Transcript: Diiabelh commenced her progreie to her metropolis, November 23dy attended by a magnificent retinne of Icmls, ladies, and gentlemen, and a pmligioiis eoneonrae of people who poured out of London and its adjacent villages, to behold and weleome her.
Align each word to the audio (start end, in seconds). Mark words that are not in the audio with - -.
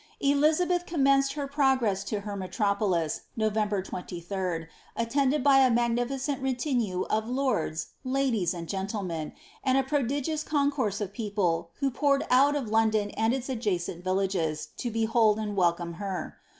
Diiabelh 0.19 0.87
commenced 0.87 1.33
her 1.33 1.47
progreie 1.47 2.03
to 2.05 2.21
her 2.21 2.35
metropolis, 2.35 3.21
November 3.37 3.83
23dy 3.83 4.65
attended 4.95 5.43
by 5.43 5.59
a 5.59 5.69
magnificent 5.69 6.41
retinne 6.41 7.05
of 7.11 7.25
Icmls, 7.25 7.89
ladies, 8.03 8.55
and 8.55 8.67
gentlemen, 8.67 9.31
and 9.63 9.77
a 9.77 9.83
pmligioiis 9.83 10.43
eoneonrae 10.43 11.01
of 11.01 11.13
people 11.13 11.69
who 11.81 11.91
poured 11.91 12.25
out 12.31 12.55
of 12.55 12.67
London 12.69 13.11
and 13.11 13.31
its 13.31 13.47
adjacent 13.47 14.03
villages, 14.03 14.69
to 14.75 14.89
behold 14.89 15.37
and 15.37 15.55
weleome 15.55 15.97
her. 15.97 16.35